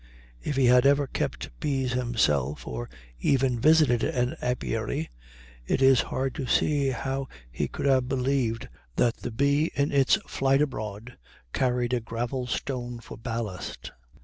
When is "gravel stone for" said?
11.99-13.15